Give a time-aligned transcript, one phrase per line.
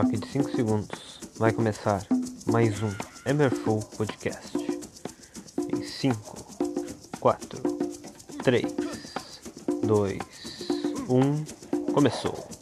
[0.00, 2.06] toque de 5 segundos, vai começar
[2.46, 2.94] mais um
[3.26, 4.56] Emerful Podcast.
[5.74, 7.60] Em 5, 4,
[8.44, 8.64] 3,
[9.82, 10.18] 2,
[11.08, 12.57] 1, começou.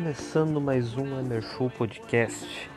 [0.00, 2.70] Começando mais um Emershow Podcast.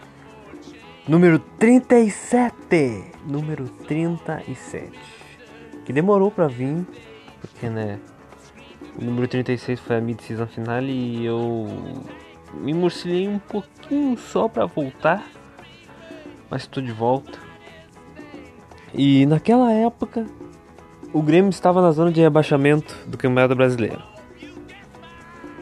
[1.07, 3.11] Número 37.
[3.27, 4.89] Número 37.
[5.85, 6.83] Que demorou pra vir,
[7.39, 7.99] porque né.
[8.99, 11.67] O número 36 foi a mid-season final e eu
[12.55, 15.23] me morcilhei um pouquinho só pra voltar.
[16.49, 17.37] Mas estou de volta.
[18.95, 20.25] E naquela época,
[21.13, 24.01] o Grêmio estava na zona de rebaixamento do Campeonato Brasileiro.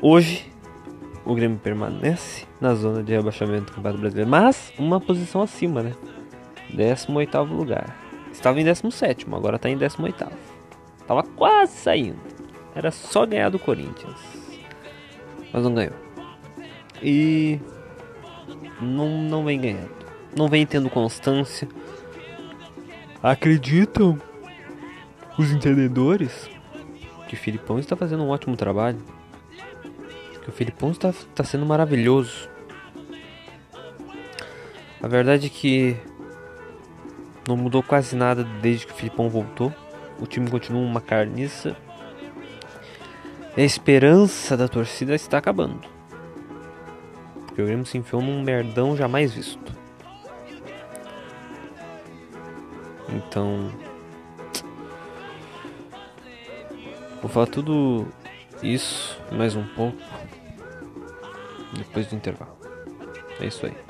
[0.02, 0.50] Hoje,
[1.30, 5.94] o Grêmio permanece na zona de rebaixamento do Campeonato Brasileiro, mas uma posição acima, né?
[6.74, 7.96] 18 lugar.
[8.32, 10.26] Estava em 17, agora está em 18.
[11.06, 12.18] Tava quase saindo.
[12.74, 14.18] Era só ganhar do Corinthians.
[15.54, 15.94] Mas não ganhou.
[17.02, 17.60] E
[18.82, 19.92] não, não vem ganhando.
[20.36, 21.68] Não vem tendo constância.
[23.22, 24.20] Acreditam
[25.38, 26.50] os entendedores
[27.28, 29.00] que Filipão está fazendo um ótimo trabalho
[30.50, 32.50] que o Filipão está, está sendo maravilhoso.
[35.02, 35.96] A verdade é que
[37.48, 39.74] não mudou quase nada desde que o Filipão voltou.
[40.20, 41.78] O time continua uma carniça.
[43.56, 45.80] A esperança da torcida está acabando.
[47.46, 49.60] Porque o Grêmio se enfiou num merdão jamais visto.
[53.10, 53.72] Então.
[57.22, 58.08] Vou falar tudo
[58.62, 59.98] isso, mais um pouco.
[61.74, 62.58] Depois do intervalo.
[63.40, 63.89] É isso aí.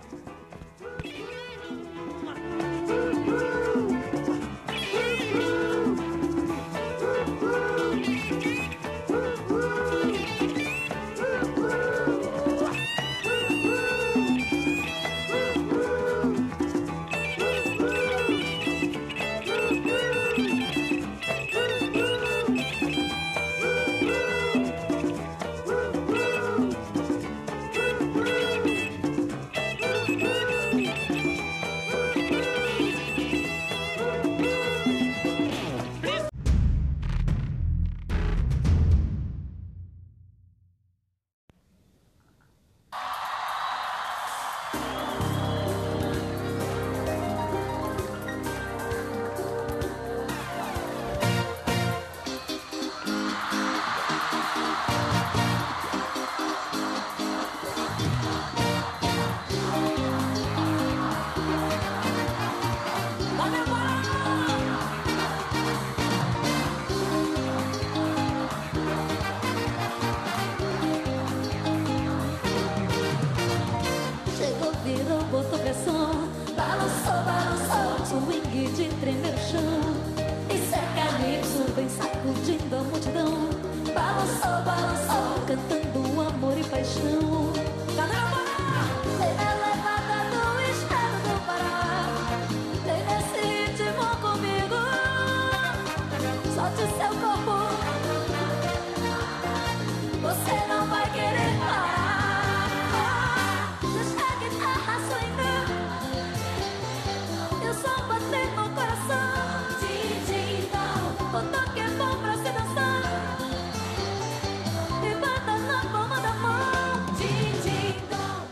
[30.09, 30.38] Chegou,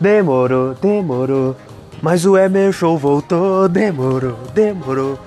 [0.00, 1.56] Demorou, demorou.
[2.00, 3.68] Mas o Emerson voltou.
[3.68, 5.18] Demorou, demorou.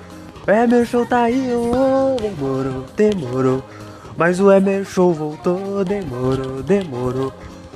[0.46, 3.62] O Emerson tá aí, oh, demorou, demorou.
[4.16, 5.84] Mas o Emerson voltou.
[5.84, 7.32] Demorou, demorou.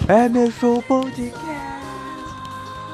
[0.08, 1.56] Emerson Podcast.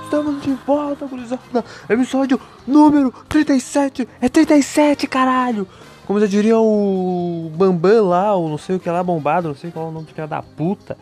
[0.05, 1.65] Estamos de volta, gurizada.
[1.89, 4.09] Episódio número 37.
[4.21, 5.67] É 37, caralho.
[6.07, 9.71] Como já diria o Bambam lá, ou não sei o que lá, bombado, não sei
[9.71, 10.99] qual é o nome de cara da puta.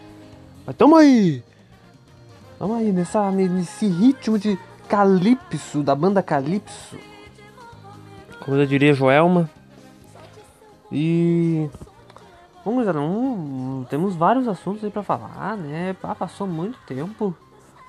[0.67, 1.43] Mas tamo aí!
[2.61, 6.99] Tamo aí, nessa, nesse ritmo de Calypso, da banda Calypso.
[8.45, 9.49] Como já diria Joelma.
[10.93, 11.71] E.
[12.63, 15.97] Vamos lá, não, temos vários assuntos aí pra falar, né?
[16.03, 17.35] Ah, passou muito tempo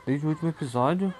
[0.05, 1.13] desde o último episódio.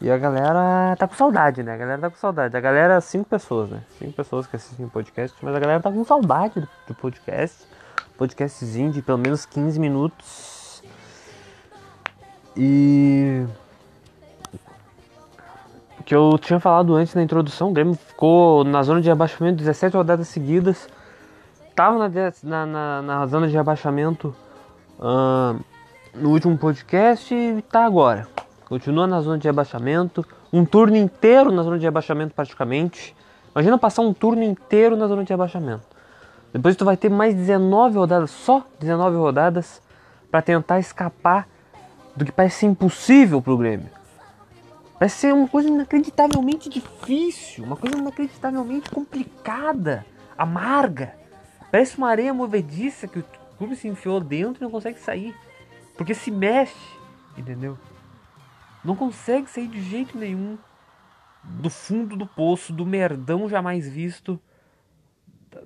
[0.00, 1.74] E a galera tá com saudade, né?
[1.74, 2.56] A galera tá com saudade.
[2.56, 3.82] A galera, cinco pessoas, né?
[3.98, 7.66] Cinco pessoas que assistem o podcast, mas a galera tá com saudade do, do podcast.
[8.16, 10.53] Podcastzinho de pelo menos 15 minutos.
[12.56, 13.44] E.
[16.04, 19.96] Que eu tinha falado antes na introdução, o Grêmio ficou na zona de rebaixamento 17
[19.96, 20.86] rodadas seguidas.
[21.74, 22.08] Tava na,
[22.42, 24.34] na, na, na zona de rebaixamento
[25.00, 25.60] ahn,
[26.14, 28.28] no último podcast e tá agora.
[28.68, 30.24] Continua na zona de rebaixamento.
[30.52, 33.16] Um turno inteiro na zona de rebaixamento praticamente.
[33.54, 35.82] Imagina passar um turno inteiro na zona de rebaixamento.
[36.52, 39.82] Depois tu vai ter mais 19 rodadas, só 19 rodadas,
[40.30, 41.48] para tentar escapar
[42.16, 43.90] do que parece impossível pro Grêmio.
[44.98, 50.06] Parece ser uma coisa inacreditavelmente difícil, uma coisa inacreditavelmente complicada,
[50.38, 51.14] amarga.
[51.70, 53.24] Parece uma areia movediça que o
[53.58, 55.34] clube se enfiou dentro e não consegue sair.
[55.96, 56.74] Porque se mexe,
[57.36, 57.76] entendeu?
[58.84, 60.56] Não consegue sair de jeito nenhum
[61.42, 64.40] do fundo do poço, do merdão jamais visto,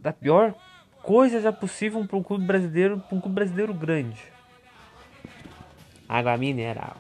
[0.01, 0.55] da pior
[1.03, 4.38] coisa já possível para um clube brasileiro, para um clube brasileiro grande.
[6.09, 6.97] Água mineral.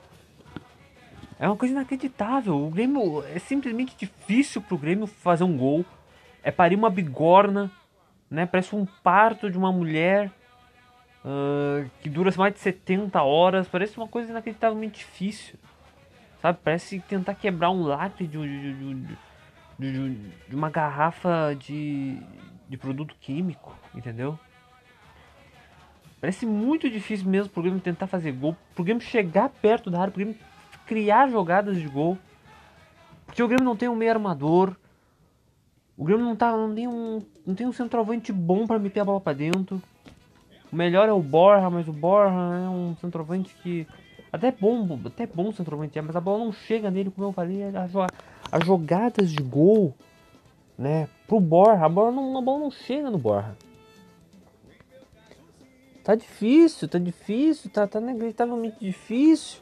[1.38, 2.56] É uma coisa inacreditável.
[2.66, 5.84] O Grêmio é simplesmente difícil pro Grêmio fazer um gol.
[6.42, 7.70] É parir uma bigorna,
[8.30, 8.44] né?
[8.44, 10.30] Parece um parto de uma mulher
[11.24, 13.68] ah, que dura mais de 70 horas.
[13.68, 15.56] Parece uma coisa inacreditavelmente difícil.
[16.42, 16.58] Sabe?
[16.62, 19.16] Parece tentar quebrar um lacre de- de-
[19.78, 22.18] de- de uma garrafa de,
[22.68, 24.38] de produto químico, entendeu?
[26.20, 30.10] Parece muito difícil mesmo pro Grêmio tentar fazer gol, pro Grêmio chegar perto da área,
[30.10, 30.38] pro Grêmio
[30.86, 32.18] criar jogadas de gol.
[33.26, 34.74] Porque o Grêmio não tem um meio armador.
[35.96, 39.04] O Grêmio não, tá, não, tem um, não tem um centroavante bom pra meter a
[39.04, 39.80] bola pra dentro.
[40.72, 43.86] O melhor é o Borja, mas o Borja é um centroavante que.
[44.32, 47.62] Até bom, até bom centroavante é, mas a bola não chega nele, como eu falei.
[47.64, 47.92] As,
[48.52, 49.94] as jogadas de gol,
[50.76, 51.08] né?
[51.26, 53.56] Pro Borja, a bola não, a bola não chega no Borja.
[56.08, 59.60] Tá difícil, tá difícil, tá, tá inacreditavelmente difícil.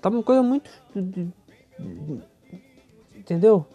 [0.00, 0.70] Tá uma coisa muito.
[3.16, 3.66] Entendeu?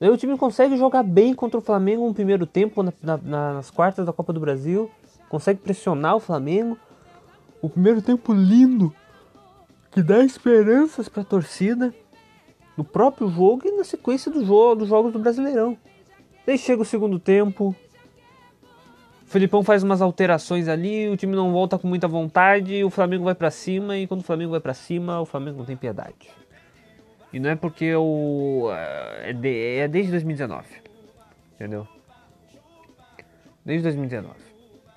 [0.00, 3.52] Daí o time consegue jogar bem contra o Flamengo no primeiro tempo, na- na- na-
[3.54, 4.90] nas quartas da Copa do Brasil.
[5.28, 6.76] Consegue pressionar o Flamengo.
[7.62, 8.92] O primeiro tempo lindo,
[9.92, 11.94] que dá esperanças pra torcida.
[12.76, 15.78] No próprio jogo e na sequência do jogo, dos jogos do Brasileirão.
[16.44, 17.72] Daí chega o segundo tempo.
[19.26, 23.24] O Felipão faz umas alterações ali, o time não volta com muita vontade, o Flamengo
[23.24, 26.30] vai pra cima e quando o Flamengo vai pra cima, o Flamengo não tem piedade.
[27.32, 30.66] E não é porque o é, de- é desde 2019.
[31.54, 31.88] Entendeu?
[33.64, 34.34] Desde 2019.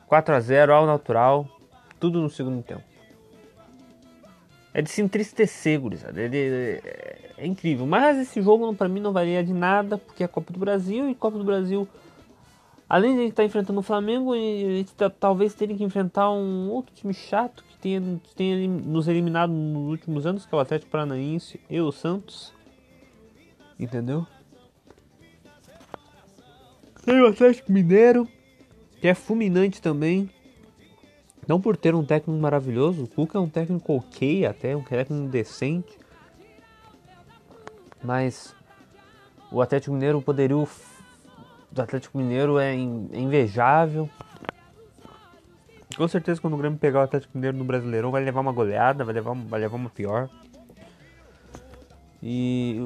[0.05, 1.47] 4 a 0 ao natural,
[1.99, 2.83] tudo no segundo tempo.
[4.73, 6.21] É de se entristecer, gurizada.
[6.21, 6.37] É, de-
[6.83, 7.87] é- é incrível.
[7.87, 11.15] Mas esse jogo pra mim não valia de nada, porque é Copa do Brasil e
[11.15, 11.87] Copa do Brasil
[12.89, 16.31] Além de a gente estar enfrentando o Flamengo, a gente tá- talvez tenha que enfrentar
[16.31, 18.01] um outro time chato que tenha,
[18.33, 22.53] tenha nos eliminado nos últimos anos, que é o Atlético Paranaense e o Santos.
[23.77, 24.25] Entendeu?
[27.03, 28.27] Tem o Atlético Mineiro,
[29.01, 30.29] que é fulminante também.
[31.45, 35.27] Não por ter um técnico maravilhoso, o Cuca é um técnico ok até, um técnico
[35.27, 35.97] decente.
[38.03, 38.55] Mas
[39.51, 40.67] o Atlético Mineiro, o poderio
[41.77, 44.09] do Atlético Mineiro é, in- é invejável.
[45.95, 49.03] Com certeza quando o Grêmio pegar o Atlético Mineiro no Brasileirão vai levar uma goleada,
[49.03, 50.29] vai levar, vai levar uma pior.
[52.21, 52.79] E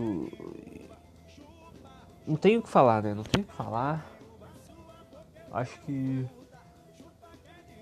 [2.27, 3.13] não tenho o que falar, né?
[3.13, 4.05] Não tenho o que falar.
[5.51, 6.25] Acho que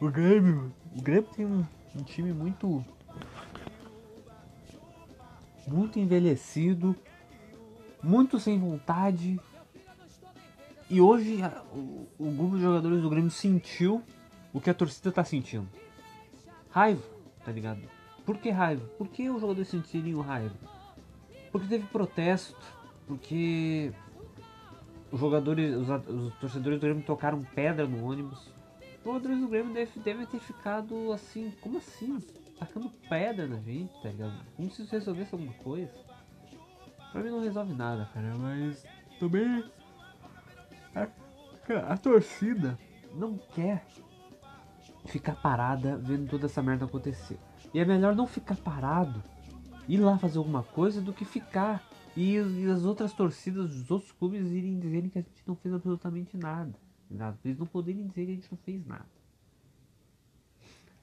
[0.02, 2.84] o Grêmio, o Grêmio tem um, um time muito
[5.68, 6.96] muito envelhecido,
[8.02, 9.40] muito sem vontade.
[10.90, 11.40] E hoje
[11.74, 14.02] o, o grupo de jogadores do Grêmio sentiu
[14.52, 15.68] o que a torcida tá sentindo.
[16.72, 17.04] Raiva,
[17.46, 17.82] tá ligado?
[18.26, 18.86] Por que raiva?
[18.98, 20.56] Por que os jogadores sentiriam raiva?
[21.52, 22.56] Porque teve protesto,
[23.08, 23.92] porque
[25.12, 28.40] os jogadores, os, os torcedores do Grêmio tocaram pedra no ônibus.
[29.00, 32.20] Os jogadores do Grêmio deve- devem ter ficado assim, como assim?
[32.60, 34.34] Tacando pedra na gente, tá ligado?
[34.56, 35.92] Como se isso resolvesse alguma coisa.
[37.12, 38.86] Pra mim não resolve nada, cara, mas
[39.20, 39.64] também
[40.96, 42.78] A torcida
[43.14, 43.86] não quer
[45.06, 47.40] ficar parada vendo toda essa merda acontecer.
[47.74, 49.24] E é melhor não ficar parado,
[49.88, 51.84] ir lá fazer alguma coisa, do que ficar
[52.16, 55.74] e, e as outras torcidas dos outros clubes irem dizerem que a gente não fez
[55.74, 56.74] absolutamente nada.
[57.10, 57.38] nada.
[57.46, 59.06] Eles não poderem dizer que a gente não fez nada.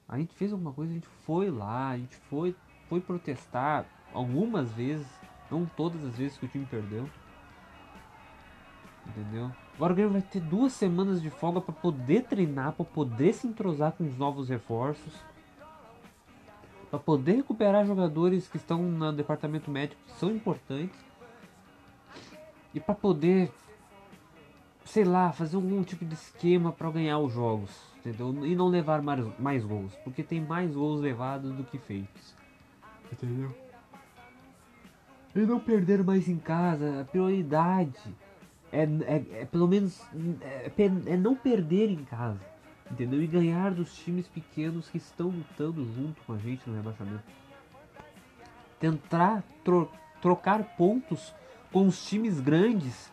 [0.07, 2.55] A gente fez alguma coisa, a gente foi lá, a gente foi,
[2.87, 5.07] foi protestar algumas vezes,
[5.51, 7.09] não todas as vezes que o time perdeu.
[9.17, 9.51] Entendeu?
[9.75, 13.47] Agora o Grêmio vai ter duas semanas de folga para poder treinar, para poder se
[13.47, 15.11] entrosar com os novos reforços,
[16.91, 20.95] para poder recuperar jogadores que estão no departamento médico que são importantes
[22.75, 23.51] e para poder,
[24.85, 28.45] sei lá, fazer algum tipo de esquema para ganhar os jogos, entendeu?
[28.45, 32.35] E não levar mais, mais gols, porque tem mais gols levados do que feitos,
[33.11, 33.51] entendeu?
[35.35, 38.15] E não perder mais em casa, a prioridade
[38.71, 40.01] é, é, é pelo menos
[40.41, 42.41] é, é não perder em casa,
[42.91, 43.21] entendeu?
[43.21, 47.23] E ganhar dos times pequenos que estão lutando junto com a gente no rebaixamento.
[48.79, 49.89] Tentar tro
[50.21, 51.33] trocar pontos
[51.71, 53.11] com os times grandes,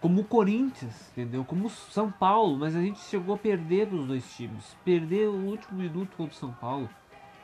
[0.00, 1.44] como o Corinthians, entendeu?
[1.44, 4.76] Como o São Paulo, mas a gente chegou a perder dos dois times.
[4.84, 6.88] Perder o último minuto contra o São Paulo,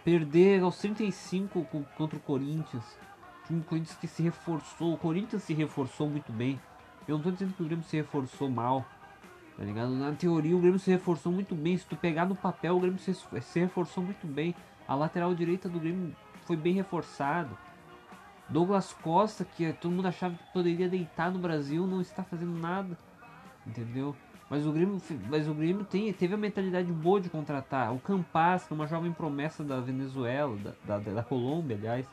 [0.05, 1.65] perder aos 35
[1.97, 2.85] contra o Corinthians.
[3.47, 6.59] Time Corinthians que se reforçou, o Corinthians se reforçou muito bem.
[7.07, 8.85] Eu não tô dizendo que o Grêmio se reforçou mal,
[9.57, 9.91] tá ligado?
[9.91, 11.77] Na teoria o Grêmio se reforçou muito bem.
[11.77, 14.55] Se tu pegar no papel, o Grêmio se, reforçou muito bem.
[14.89, 17.57] A lateral direita do Grêmio foi bem reforçado.
[18.49, 22.97] Douglas Costa, que todo mundo achava que poderia deitar no Brasil, não está fazendo nada.
[23.67, 24.15] Entendeu?
[24.49, 27.95] Mas o Grêmio, mas o Grêmio tem, teve a mentalidade boa de contratar.
[27.95, 30.57] O Campas, que é uma jovem promessa da Venezuela,
[30.87, 32.07] da, da, da Colômbia, aliás.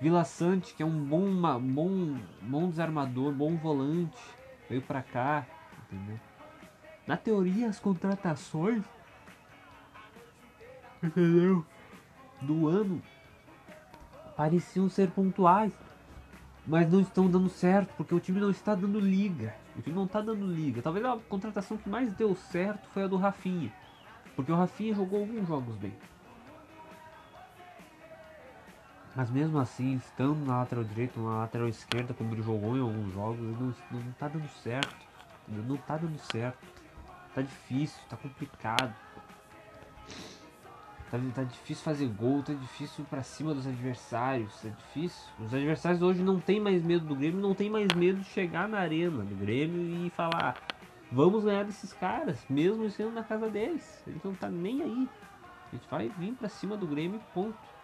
[0.00, 4.18] Vila Sante, que é um bom, uma, bom, bom desarmador, bom volante,
[4.68, 5.46] veio pra cá,
[5.84, 6.20] entendeu?
[7.06, 8.84] Na teoria, as contratações,
[11.02, 11.64] entendeu?
[12.42, 13.02] Do ano
[14.36, 15.72] pareciam ser pontuais,
[16.66, 19.54] mas não estão dando certo porque o time não está dando liga.
[19.76, 20.82] O time não está dando liga.
[20.82, 23.72] Talvez a contratação que mais deu certo foi a do Rafinha,
[24.34, 25.94] porque o Rafinha jogou alguns jogos bem.
[29.16, 33.14] Mas mesmo assim, estando na lateral direita, na lateral esquerda, como ele jogou em alguns
[33.14, 34.94] jogos, não, não tá dando certo.
[35.48, 36.58] Não tá dando certo.
[37.34, 38.94] Tá difícil, tá complicado.
[41.10, 45.24] Tá, tá difícil fazer gol, tá difícil ir pra cima dos adversários, tá difícil.
[45.40, 48.68] Os adversários hoje não tem mais medo do Grêmio, não tem mais medo de chegar
[48.68, 50.56] na arena do Grêmio e falar,
[51.10, 54.02] vamos ganhar desses caras, mesmo sendo na casa deles.
[54.06, 55.08] Eles não tá nem aí.
[55.72, 57.75] A gente vai vir pra cima do Grêmio, ponto.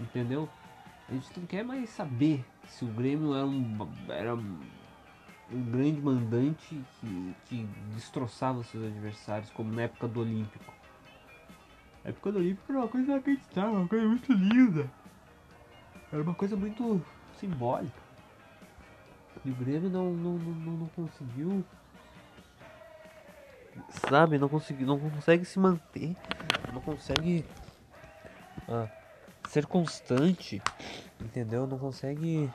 [0.00, 0.48] Entendeu?
[1.08, 6.80] A gente não quer mais saber se o Grêmio era um, era um grande mandante
[7.00, 10.72] que, que destroçava seus adversários, como na época do Olímpico.
[12.04, 14.90] A época do Olímpico era uma coisa inacreditável, uma coisa muito linda.
[16.12, 17.04] Era uma coisa muito
[17.38, 18.00] simbólica.
[19.44, 21.64] E o Grêmio não, não, não, não conseguiu.
[24.08, 26.16] Sabe, não conseguiu, não consegue se manter.
[26.72, 27.44] Não consegue.
[28.68, 28.88] Ah,
[29.50, 30.62] ser constante,
[31.20, 31.66] entendeu?
[31.66, 32.48] Não consegue.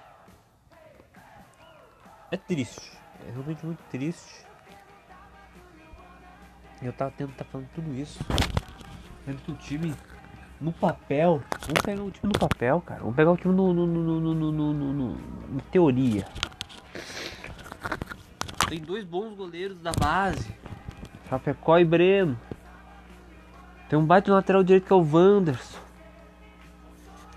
[2.31, 2.97] É triste,
[3.27, 4.45] é realmente muito triste.
[6.81, 8.19] Eu tava tendo tá falando tudo isso,
[9.25, 9.93] vendo que o time
[10.59, 13.85] no papel, vamos pegar o time no papel, cara, vamos pegar o time no, no,
[13.85, 15.11] no, no,
[15.53, 16.25] em teoria.
[18.69, 20.49] Tem dois bons goleiros da base,
[21.29, 22.39] Chapecó e Breno.
[23.89, 25.84] Tem um baita lateral direito que é o Wanderson.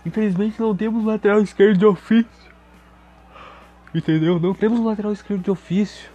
[0.09, 2.51] Infelizmente não temos lateral esquerdo de ofício.
[3.95, 4.41] Entendeu?
[4.41, 6.11] Não temos lateral esquerdo de ofício.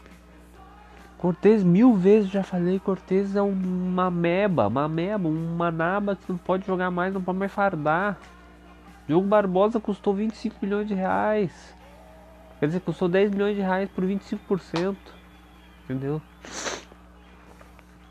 [1.20, 6.40] Cortez mil vezes já falei, Cortez é uma meba, uma meba, uma naba que não
[6.40, 8.18] pode jogar mais, não pode mais fardar.
[9.08, 11.76] Diogo Barbosa custou 25 milhões de reais.
[12.60, 14.96] Quer dizer, custou 10 milhões de reais por 25%.
[15.84, 16.20] Entendeu?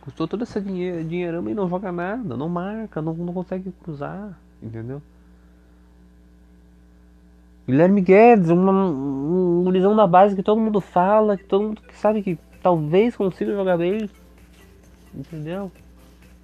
[0.01, 4.39] Custou essa dinheiro, dinheirama e não joga nada, não marca, não, não consegue cruzar.
[4.63, 5.03] Entendeu?
[7.67, 12.23] Guilherme Guedes, uma, um gurizão da base que todo mundo fala, que todo mundo sabe
[12.23, 14.11] que talvez consiga jogar bem.
[15.15, 15.71] Entendeu?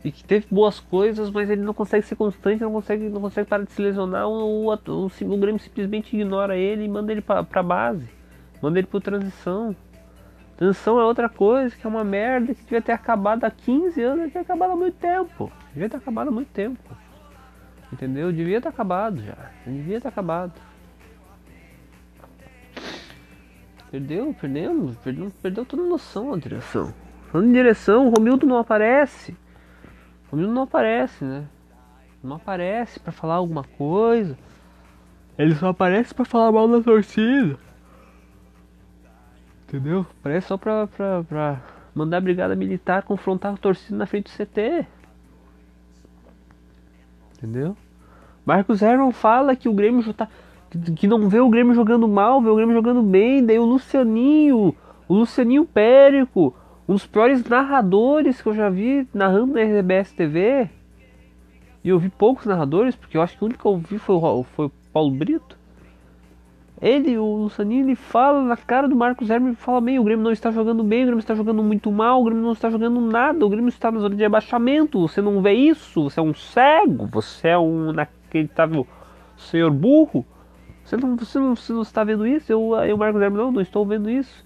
[0.04, 3.48] E que teve boas coisas, mas ele não consegue ser constante, não consegue, não consegue
[3.48, 4.28] parar de se lesionar.
[4.28, 4.76] O,
[5.38, 8.08] Grêmio simplesmente ignora ele e manda ele pra, pra base.
[8.62, 9.74] Manda ele pro transição.
[10.56, 14.18] Transição é outra coisa, que é uma merda que devia ter acabado há 15 anos,
[14.18, 15.52] devia ter acabado há muito tempo.
[15.72, 16.96] Devia ter acabado há muito tempo.
[17.92, 18.32] Entendeu?
[18.32, 19.50] Devia ter acabado já.
[19.66, 20.52] Devia ter acabado.
[23.90, 26.92] Perdeu, perdemos, perdeu, perdeu toda a noção a direção.
[27.30, 29.32] Falando em direção, o Romildo não aparece.
[30.26, 31.46] O Romildo não aparece, né?
[32.22, 34.36] Não aparece pra falar alguma coisa.
[35.38, 37.58] Ele só aparece pra falar mal da torcida.
[39.66, 40.06] Entendeu?
[40.20, 41.60] Aparece só pra, pra, pra
[41.94, 44.86] mandar a brigada militar confrontar a torcida na frente do CT.
[47.36, 47.76] Entendeu?
[48.44, 50.28] Marcos Herman fala que o Grêmio já tá,
[50.94, 53.44] que- não vê o Grêmio jogando mal, vê o Grêmio jogando bem.
[53.44, 54.74] Daí o Lucianinho,
[55.08, 56.54] o Lucianinho Périco,
[56.88, 60.68] um dos piores narradores que eu já vi narrando na RBS TV.
[61.84, 64.16] E eu vi poucos narradores, porque eu acho que o único que eu vi foi
[64.16, 65.56] o, foi o Paulo Brito.
[66.80, 70.30] Ele, o Lucianinho, ele fala na cara do Marcos Herman, fala bem, o Grêmio não
[70.30, 73.44] está jogando bem, o Grêmio está jogando muito mal, o Grêmio não está jogando nada,
[73.44, 77.06] o Grêmio está na zona de abaixamento, você não vê isso, você é um cego,
[77.06, 78.86] você é um inacreditável
[79.36, 80.24] senhor burro.
[80.88, 82.50] Você não, você não, você não está vendo isso?
[82.50, 84.42] Eu, eu Marcos Herman, não, não estou vendo isso.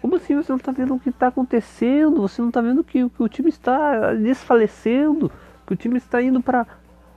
[0.00, 2.22] Como assim você não está vendo o que está acontecendo?
[2.22, 5.28] Você não está vendo que, que o time está desfalecendo?
[5.66, 6.64] Que o time está indo para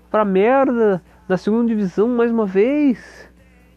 [0.09, 3.29] para merda da segunda divisão mais uma vez?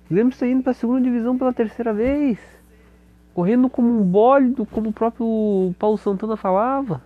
[0.07, 2.39] O Grêmio está indo para a segunda divisão pela terceira vez?
[3.35, 7.03] Correndo como um bólido, como o próprio Paulo Santana falava?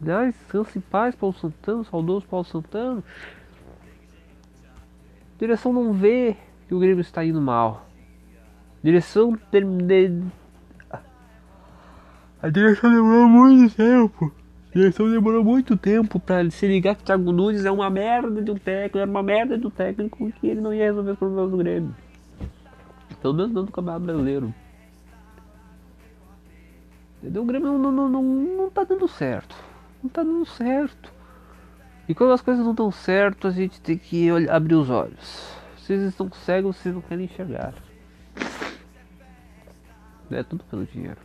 [0.00, 3.02] Aliás, descanse em paz, Paulo Santana, saudoso Paulo Santana.
[5.40, 6.36] Direção não vê
[6.68, 7.88] que o Grêmio está indo mal.
[8.84, 10.22] Direção de,
[12.42, 14.30] A direção demorou muito tempo.
[14.68, 18.42] A direção demorou muito tempo pra se ligar que o Thiago Nunes é uma merda
[18.42, 21.18] de um técnico, era uma merda de um técnico que ele não ia resolver os
[21.18, 21.96] problemas do Grêmio.
[23.22, 24.54] Pelo menos não do Campeonato Brasileiro.
[27.18, 27.42] Entendeu?
[27.42, 29.56] O Grêmio não, não, não, não tá dando certo.
[30.02, 31.19] Não tá dando certo.
[32.10, 35.54] E quando as coisas não dão certo, a gente tem que olhar- abrir os olhos.
[35.76, 37.72] Vocês estão cegos, vocês não querem enxergar.
[40.28, 41.18] É tudo pelo dinheiro.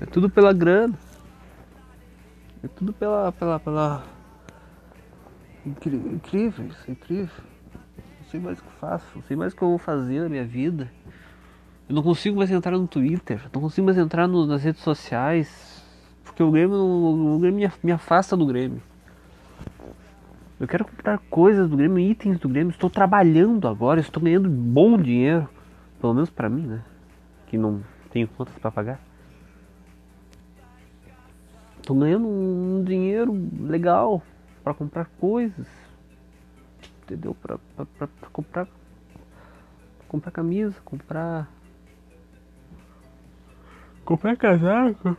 [0.00, 0.98] É tudo pela grana.
[2.64, 3.30] É tudo pela.
[3.30, 3.60] pela.
[3.60, 4.04] pela.
[5.64, 7.44] Incrível, isso é incrível.
[8.18, 10.20] Não sei mais o que eu faço, não sei mais o que eu vou fazer
[10.20, 10.90] na minha vida.
[11.88, 15.79] Eu não consigo mais entrar no Twitter, não consigo mais entrar no- nas redes sociais.
[16.30, 18.80] Porque o Grêmio, o Grêmio me af- me afasta do Grêmio.
[20.60, 22.70] Eu quero comprar coisas do Grêmio, itens do Grêmio.
[22.70, 25.48] Estou trabalhando agora, estou ganhando bom dinheiro.
[26.00, 26.84] Pelo menos pra mim, né?
[27.48, 29.00] Que não tenho contas pra pagar.
[31.82, 34.22] Tô ganhando um dinheiro legal
[34.62, 35.66] pra comprar coisas.
[37.02, 37.34] Entendeu?
[37.34, 37.58] Pra
[38.32, 38.68] comprar.
[40.06, 41.48] Comprar camisa, comprar.
[44.04, 45.16] Comprar casaco.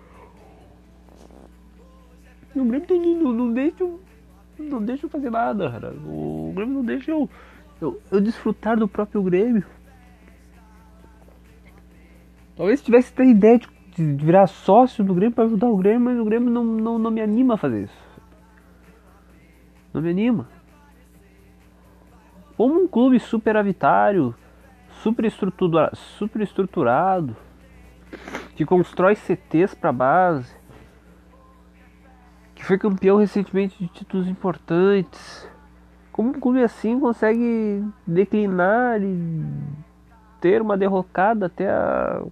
[2.56, 4.00] O Grêmio não, não, não deixa eu.
[4.60, 5.94] Não deixa eu fazer nada, cara.
[6.06, 7.30] O Grêmio não deixa eu,
[7.80, 9.66] eu, eu desfrutar do próprio Grêmio.
[12.56, 16.02] Talvez se tivesse até ideia de, de virar sócio do Grêmio para ajudar o Grêmio,
[16.02, 18.12] mas o Grêmio não, não, não me anima a fazer isso.
[19.94, 20.48] Não me anima.
[22.56, 24.36] Como um clube superavitário,
[25.02, 27.36] super, estrutura, super estruturado,
[28.56, 30.54] que constrói CTs para base,
[32.62, 35.48] que foi campeão recentemente de títulos importantes.
[36.12, 39.44] Como um clube assim consegue declinar e
[40.40, 42.24] ter uma derrocada até a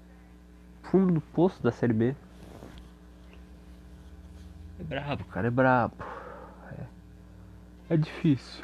[0.84, 2.16] fundo do poço da Série B?
[4.80, 5.96] É brabo, cara, é brabo.
[6.78, 8.64] É, é difícil.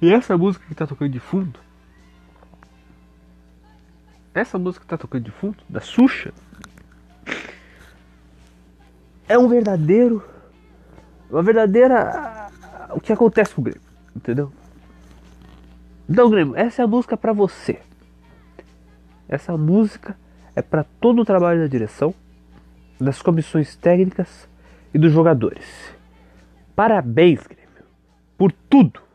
[0.00, 1.60] E essa música que tá tocando de fundo?
[4.32, 6.32] Essa música que tá tocando de fundo, da Xuxa,
[9.28, 10.22] é um verdadeiro.
[11.30, 12.48] Uma verdadeira.
[12.90, 13.82] O que acontece com o Grêmio,
[14.14, 14.52] entendeu?
[16.08, 17.80] Então, Grêmio, essa é a música pra você.
[19.28, 20.16] Essa música
[20.54, 22.14] é pra todo o trabalho da direção,
[23.00, 24.48] das comissões técnicas
[24.94, 25.64] e dos jogadores.
[26.76, 27.84] Parabéns, Grêmio,
[28.38, 29.05] por tudo.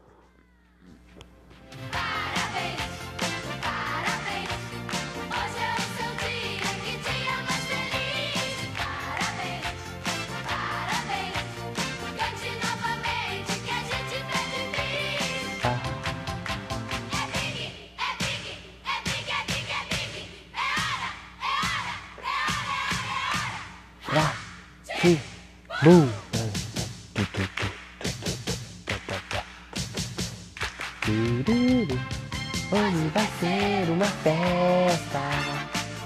[25.83, 26.07] Boom.
[32.71, 35.19] Hoje vai ser uma festa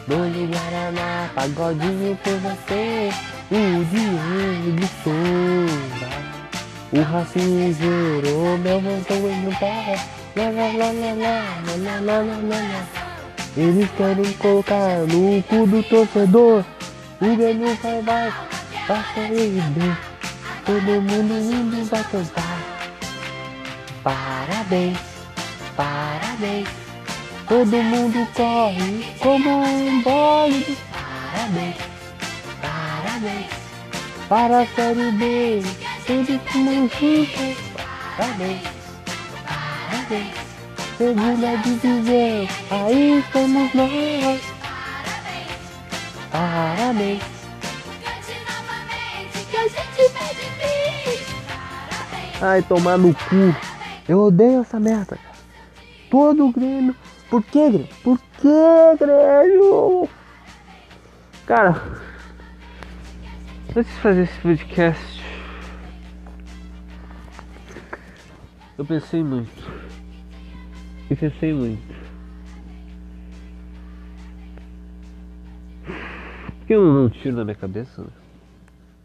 [0.07, 3.11] Bolo Guaraná, pagodinho por você
[3.51, 6.09] O Diego de Souza
[6.93, 9.99] O Racinho zerou, meu montão um pé
[10.38, 12.88] Lá, lá, lá, lá, lá, lá, lá, lá, lá, lá.
[13.57, 16.63] Eles querem colocar no cu do torcedor.
[17.21, 18.33] O Grêmio vai, vai,
[18.88, 19.98] vai sair bem.
[20.65, 22.60] Todo mundo, mundo vai cantar.
[24.04, 24.98] Parabéns,
[25.76, 26.67] parabéns.
[27.48, 30.78] Todo mundo corre como um bode.
[30.91, 31.76] Parabéns,
[32.62, 33.48] parabéns.
[34.28, 35.62] Para a série B,
[36.08, 37.58] todos como juntos.
[38.17, 38.62] Parabéns,
[39.45, 40.45] parabéns.
[40.98, 44.41] Segunda divisão, aí estamos nós.
[46.32, 47.35] Parabéns.
[52.41, 53.56] Ai, tomar no cu.
[54.08, 55.36] Eu odeio essa merda, cara.
[56.12, 56.95] Todo o Grêmio.
[57.30, 57.89] Por que, Grêmio?
[58.04, 60.08] Por que, Grêmio?
[61.47, 61.82] Cara,
[63.75, 65.23] antes de fazer esse podcast,
[68.78, 69.71] eu pensei muito.
[71.10, 71.95] Eu pensei muito.
[75.86, 78.01] Por que eu não tiro da minha cabeça?
[78.01, 78.24] né?